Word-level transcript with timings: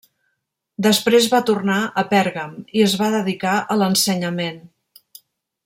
Després 0.85 1.27
va 1.33 1.41
tornar 1.49 1.75
a 2.01 2.05
Pèrgam 2.13 2.57
i 2.79 2.83
es 2.87 2.97
va 3.03 3.11
dedicar 3.17 3.53
a 3.75 3.79
l'ensenyament. 3.83 4.59